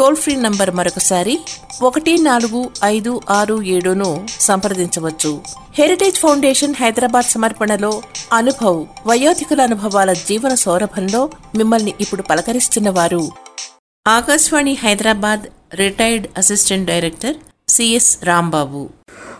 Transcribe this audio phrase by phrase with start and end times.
[0.00, 1.38] Toll free number మరొకసారి
[1.82, 5.40] ఒకటి నాలుగు ఐదు ఆరు ఏడును సంప్రదించవచ్చు.
[5.74, 13.30] హెరిటేజ్ ఫౌండేషన్ హైదరాబాద్ సమర్పణలో అనుభవ్ వయోధికుల అనుభవాల జీవన సౌరభంలో మిమ్మల్ని ఇప్పుడు పలకరిస్తున్న వారు
[14.08, 15.40] Akashvani Hyderabad
[15.74, 17.34] retired assistant director
[17.68, 18.90] CS Rambabu.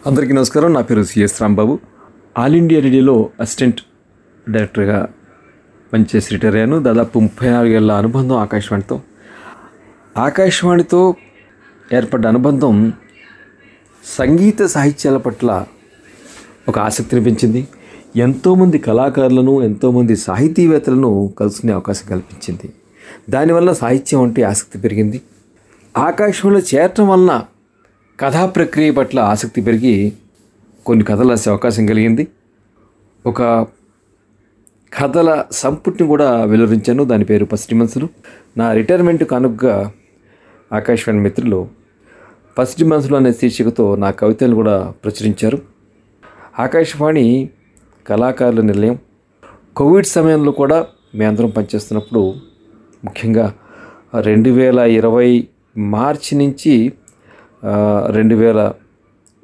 [0.06, 0.72] అందరికీ నమస్కారం.
[0.72, 1.78] నా పేరు సిఎస్ రాంబాబు.
[2.38, 3.80] ఆల్ ఇండియా రేడియోలో అసిస్టెంట్
[4.48, 5.08] డైరెక్టర్గా
[5.92, 6.82] పనిచేసి రిటైర్ అయ్యాను.
[6.82, 9.00] దాదాపు ముప్పై నాలుగేళ్ళ అనుబంధం ఆకాశవాణితో
[10.16, 11.14] ఆకాశవాణితో
[11.94, 12.92] ఏర్పడ్డ అనుబంధం
[14.18, 15.66] సంగీత సాహిత్యాల పట్ల
[16.68, 17.68] ఒక ఆసక్తిని పెంచింది
[18.16, 22.72] ఎంతోమంది కళాకారులను ఎంతోమంది సాహితీవేత్తలను కలుసుకునే అవకాశం కల్పించింది.
[23.30, 25.20] దానివల్ల సాహిత్యం అంటే ఆసక్తి పెరిగింది.
[25.98, 27.42] ఆకాశంలో చేరటం వలన
[28.20, 30.12] కథా ప్రక్రియ పట్ల ఆసక్తి పెరిగి
[30.86, 32.28] కొన్ని కథలు రాసే అవకాశం కలిగింది.
[33.26, 33.42] ఒక
[35.00, 37.04] కథల సంపుటిని కూడా వెలువరించాను.
[37.04, 38.08] దాని పేరు పసిటి మనసులు.
[38.56, 39.92] నా రిటైర్మెంట్ కానుకగా
[40.70, 41.60] ఆకాశవాణి మిత్రులు
[42.58, 45.58] పసిటి మనసులు అనే శీర్షికతో నా కవితలు కూడా ప్రచురించారు.
[46.58, 47.26] ఆకాశవాణి
[48.06, 48.96] కళాకారుల నిలయం
[49.76, 50.78] కోవిడ్ సమయంలో కూడా
[51.14, 52.22] మేమందరం పనిచేస్తున్నప్పుడు
[53.04, 53.46] ముఖ్యంగా
[54.20, 55.28] రెండు వేల ఇరవై
[55.76, 56.72] మార్చి నుంచి
[58.10, 58.60] రెండు వేల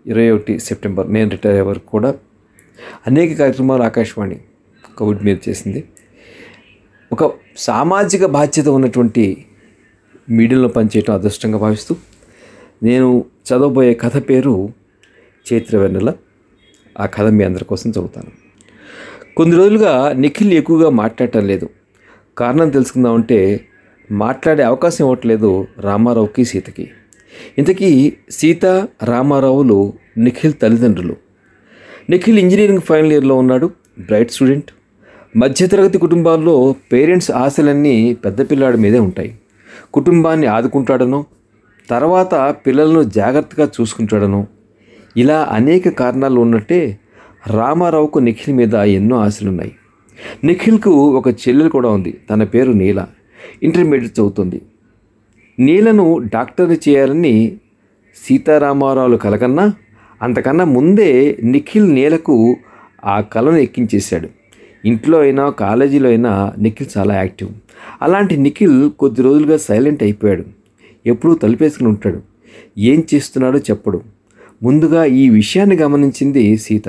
[0.07, 2.11] ఇరవై ఒకటి సెప్టెంబర్ నేను రిటైర్ అయ్యే వరకు కూడా
[3.07, 4.39] అనేక కార్యక్రమాలు ఆకాశవాణి
[4.99, 5.81] కోవిడ్ మీద చేసింది.
[7.11, 7.23] ఒక
[7.57, 9.25] సామాజిక బాధ్యత ఉన్నటువంటి
[10.31, 11.97] మీడియాలో పనిచేయటం అదృష్టంగా భావిస్తూ
[12.83, 14.69] నేను చదవబోయే కథ పేరు
[15.53, 16.13] చైత్రవెన్నెల
[17.01, 18.31] ఆ కథ మీ అందరి కోసం చదువుతాను.
[19.37, 21.69] కొన్ని రోజులుగా నిఖిల్ ఎక్కువగా మాట్లాడటం లేదు.
[22.39, 23.61] కారణం తెలుసుకుందామంటే
[24.11, 26.91] మాట్లాడే అవకాశం ఇవ్వట్లేదు రామారావుకి సీతకి.
[27.59, 28.67] ఇంతకీ సీత
[29.05, 31.17] రామారావులు నిఖిల్ తల్లిదండ్రులు.
[32.11, 34.71] నిఖిల్ ఇంజనీరింగ్ ఫైనల్ ఇయర్లో ఉన్నాడు బ్రైట్ స్టూడెంట్.
[35.37, 39.39] మధ్యతరగతి కుటుంబాల్లో పేరెంట్స్ ఆశలన్నీ పెద్ద పిల్లాడి మీదే ఉంటాయి.
[39.95, 41.25] కుటుంబాన్ని ఆదుకుంటాడనో
[41.91, 44.47] తర్వాత పిల్లలను జాగ్రత్తగా చూసుకుంటాడనో
[45.17, 46.99] ఇలా అనేక కారణాలు ఉన్నట్టే
[47.47, 49.73] రామారావుకు నిఖిల్ మీద ఎన్నో ఆశలున్నాయి.
[50.45, 53.07] నిఖిల్కు ఒక చెల్లెలు కూడా ఉంది తన పేరు నీల.
[53.63, 54.63] ఇంటర్మీడియట్ చదువుతుంది.
[55.59, 57.57] నీలను డాక్టర్ని చేయాలని
[58.17, 59.73] సీతారామారావులు కలకన్నా
[60.23, 62.57] అంతకన్నా ముందే నిఖిల్ నీలకు
[63.05, 64.29] ఆ కళను ఎక్కించేశాడు.
[64.85, 67.51] ఇంట్లో అయినా కాలేజీలో అయినా నిఖిల్ చాలా యాక్టివ్.
[68.03, 70.45] అలాంటి నిఖిల్ కొద్ది రోజులుగా సైలెంట్ అయిపోయాడు.
[71.07, 72.21] ఎప్పుడూ తలుపేసుకుని ఉంటాడు.
[72.79, 74.01] ఏం చేస్తున్నాడో చెప్పడు.
[74.63, 76.89] ముందుగా ఈ విషయాన్ని గమనించింది సీత.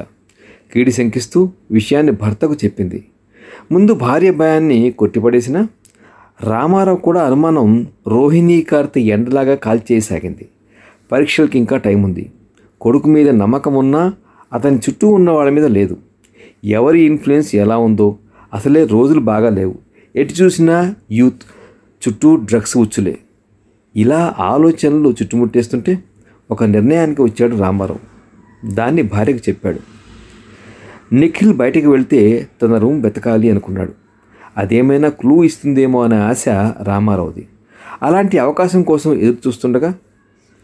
[0.73, 3.05] కీడి శంకిస్తూ విషయాన్ని భర్తకు చెప్పింది.
[3.71, 5.67] ముందు భార్య భయాన్ని కొట్టిపడేసిన
[6.43, 10.47] రామారావు కూడా అనుమానం రోహిణీ కార్తె ఎండలాగా కాల్చేయసాగింది.
[11.11, 12.31] పరీక్షలకి ఇంకా టైం ఉంది
[12.81, 14.13] కొడుకు మీద నమ్మకం ఉన్నా
[14.53, 15.97] అతని చుట్టూ ఉన్న వాళ్ళ మీద లేదు.
[16.63, 18.17] ఎవరి ఇన్ఫ్లుయెన్స్ ఎలా ఉందో
[18.53, 19.75] అసలే రోజులు బాగా లేవు.
[20.17, 21.41] ఎటు చూసినా యూత్
[22.07, 23.17] చుట్టూ డ్రగ్స్ ఉచ్చులే.
[23.95, 26.03] ఇలా ఆలోచనలు చుట్టుముట్టేస్తుంటే
[26.51, 28.17] ఒక నిర్ణయానికి వచ్చాడు రామారావు.
[28.73, 29.79] దాన్ని భార్యకు చెప్పాడు.
[31.15, 33.93] నిఖిల్ బయటికి వెళ్తే తన రూమ్ వెతకాలి అనుకున్నాడు.
[34.57, 36.49] అదేమైనా క్లూ ఇస్తుందేమో అనే ఆశ
[36.83, 37.47] రామారావుది.
[38.03, 39.95] అలాంటి అవకాశం కోసం ఎదురు చూస్తుండగా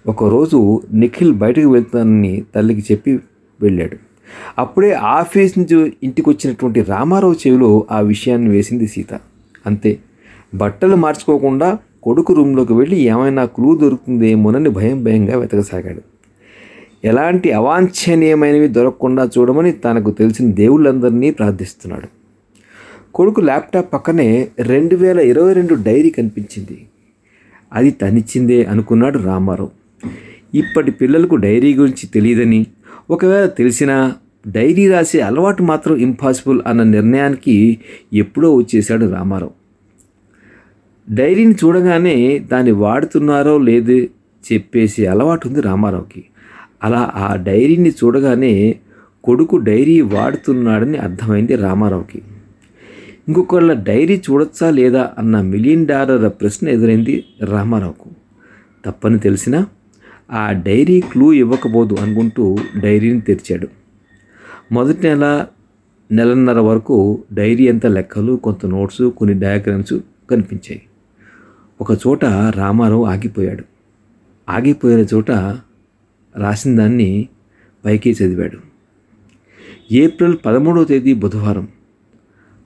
[0.07, 3.19] ఒకరోజు నిఖిల్ బయటకు వెళ్తానని తల్లికి చెప్పి
[3.61, 3.97] వెళ్ళాడు.
[4.57, 9.19] అప్పుడే ఆఫీస్ నుంచి ఇంటికి వచ్చినటువంటి రామారావు చెవిలో ఆ విషయాన్ని వేసింది సీత.
[9.65, 10.00] అంతే.
[10.56, 16.01] బట్టలు మార్చుకోకుండా కొడుకు రూమ్లోకి వెళ్ళి ఏమైనా క్లూ దొరుకుతుందేమోనని భయం భయంగా వెతకసాగాడు.
[17.04, 22.07] ఎలాంటి అవాంఛనీయమైనవి దొరకకుండా చూడమని తనకు తెలిసిన దేవుళ్ళందరినీ ప్రార్థిస్తున్నాడు.
[23.13, 26.88] కొడుకు ల్యాప్టాప్ పక్కనే రెండు వేల ఇరవై రెండు డైరీ కనిపించింది.
[27.74, 29.71] అది తనిచ్చిందే అనుకున్నాడు రామారావు.
[30.54, 32.66] ఇప్పటి పిల్లలకు డైరీ గురించి తెలియదని
[33.09, 34.16] ఒకవేళ తెలిసినా
[34.48, 37.80] డైరీ రాసే అలవాటు మాత్రం ఇంపాసిబుల్ అన్న నిర్ణయానికి
[38.13, 39.51] ఎప్పుడో వచ్చేశాడు రామారావు.
[41.10, 43.94] డైరీని చూడగానే దాన్ని వాడుతున్నారో లేదో
[44.54, 46.24] చెప్పేసి అలవాటు ఉంది రామారావుకి.
[46.84, 48.75] అలా ఆ డైరీని చూడగానే
[49.24, 52.22] కొడుకు డైరీ వాడుతున్నాడని అర్థమైంది రామారావుకి.
[53.28, 58.10] ఇంకొకళ్ళ డైరీ చూడొచ్చా లేదా అన్న మిలియన్ డాలర్ల ప్రశ్న ఎదురైంది రామారావుకు.
[58.86, 59.68] తప్పని తెలిసినా
[60.31, 63.82] ఆ డైరీ క్లూ ఇవ్వకపోదు అనుకుంటూ డైరీని తెరిచాడు.
[64.73, 65.45] మొదటి నెల
[66.11, 69.93] నెలన్నర వరకు డైరీ అంతా లెక్కలు కొంత నోట్స్ కొన్ని డయాగ్రామ్స్
[70.29, 70.81] కనిపించాయి.
[71.81, 73.63] ఒక చోట రామారావు ఆగిపోయాడు.
[74.49, 75.31] ఆగిపోయిన చోట
[76.37, 77.27] రాసిన దాన్ని
[77.85, 78.57] పైకి చదివాడు.
[79.91, 81.67] ఏప్రిల్ పదమూడవ తేదీ బుధవారం.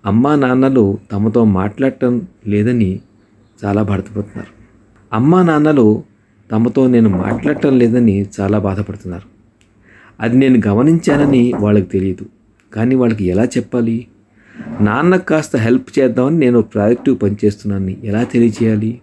[0.06, 3.00] అమ్మా నాన్నలు తమతో మాట్లాడటం లేదని
[3.66, 4.54] చాలా బాధపడుతున్నారు.
[5.16, 6.04] అమ్మా నాన్నలు
[6.52, 9.37] తమతో నేను మాట్లాడటం లేదని చాలా బాధపడుతున్నారు.
[10.20, 12.26] అది నేను గమనించానని వాళ్ళకి తెలియదు
[12.74, 14.08] కానీ వాళ్ళకి ఎలా చెప్పాలి?
[14.82, 19.02] నాన్నకు కాస్త హెల్ప్ చేద్దామని నేను ప్రాజెక్టు పనిచేస్తున్నాను ఎలా తెలియచేయాలి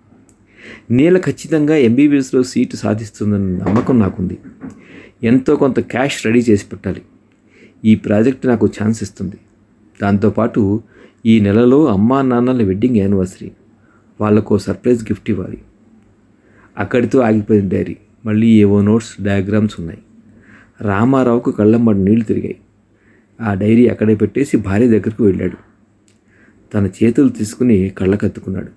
[0.90, 4.38] నీళ్ళ ఖచ్చితంగా ఎంబీబీఎస్లో సీటు సాధిస్తుందన్న నమ్మకం నాకుంది.
[5.22, 7.02] ఎంతో కొంత క్యాష్ రెడీ చేసి పెట్టాలి.
[7.84, 9.36] ఈ ప్రాజెక్ట్ నాకు ఛాన్స్ ఇస్తుంది.
[10.02, 10.82] దాంతోపాటు
[11.26, 13.50] ఈ నెలలో అమ్మా నాన్నల వెడ్డింగ్ యానివర్సరీ.
[14.20, 15.58] వాళ్ళకు సర్ప్రైజ్ గిఫ్ట్ ఇవ్వాలి.
[16.78, 17.96] అక్కడితో ఆగిపోయింది డైరీ.
[18.26, 19.98] మళ్ళీ ఏవో నోట్స్ డయాగ్రామ్స్ ఉన్నాయి.
[20.80, 22.56] రామారావుకు కళ్ళమ్మడి నీళ్ళు తిరిగాయి.
[23.40, 25.56] ఆ డైరీ అక్కడే పెట్టేసి భార్య దగ్గరకు వెళ్ళాడు.
[26.74, 28.68] తన చేతులు తీసుకుని కళ్ళకత్తుకున్నాడు.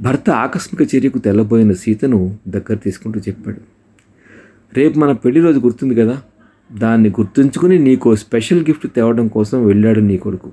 [0.00, 3.60] భర్త ఆకస్మిక చర్యకు తెల్లబోయిన సీతను దగ్గర తీసుకుంటూ చెప్పాడు.
[4.74, 6.22] రేపు మన పెళ్ళి రోజు గుర్తుంది కదా?
[6.78, 10.52] దాన్ని గుర్తుంచుకుని నీకు స్పెషల్ గిఫ్ట్ తేవడం కోసం వెళ్ళాడు నీ కొడుకు.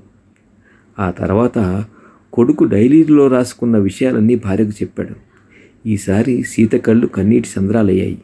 [1.00, 1.86] ఆ తర్వాత
[2.34, 5.16] కొడుకు డైరీలో రాసుకున్న విషయాలన్నీ భార్యకు చెప్పాడు.
[5.90, 8.22] ఈసారి సీత కళ్ళు కన్నీటి సంద్రాలయ్యాయి.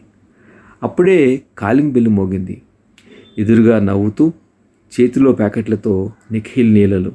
[0.83, 2.61] అప్పుడే కాలింగ్ బిల్లు మోగింది.
[3.37, 4.31] ఎదురుగా నవ్వుతూ
[5.01, 7.11] చేతిలో ప్యాకెట్లతో నిఖిల్ నీలలు.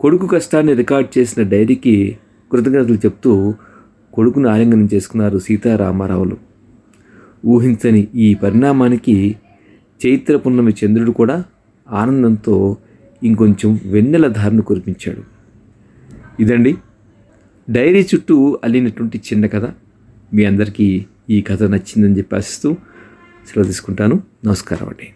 [0.00, 2.18] కొడుకు కష్టాన్ని రికార్డ్ చేసిన డైరీకి
[2.52, 3.54] కృతజ్ఞతలు చెప్తూ
[4.14, 6.36] కొడుకును ఆలింగనం చేసుకున్నారు సీతారామారావులు.
[7.46, 9.36] ఊహించని ఈ పరిణామానికి
[10.06, 11.44] చైత్ర పున్నమి చంద్రుడు కూడా
[11.90, 12.76] ఆనందంతో
[13.24, 15.22] ఇంకొంచెం వెన్నెల ధారను కురిపించాడు.
[16.42, 16.76] ఇదండి
[17.70, 19.70] డైరీ చుట్టూ అల్లినటువంటి చిన్న కథ.
[20.34, 22.72] మీ అందరికీ ఈ కథ నచ్చిందని చెప్పి ఆశిస్తూ
[23.46, 24.22] సెలవు తీసుకుంటాను.
[24.44, 25.08] నమస్కారం అండి.